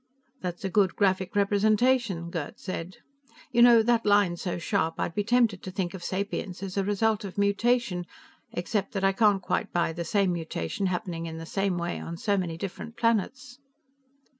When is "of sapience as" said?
5.93-6.75